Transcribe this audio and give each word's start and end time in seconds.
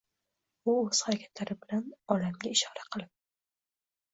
u 0.71 0.73
o‘z 0.77 1.01
harakatlari 1.09 1.57
bilan 1.65 1.85
olamga 2.17 2.55
ishora 2.57 2.87
qilib 2.97 3.13